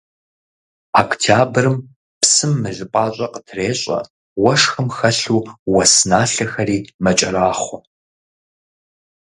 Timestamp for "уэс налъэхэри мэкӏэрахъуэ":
5.73-7.77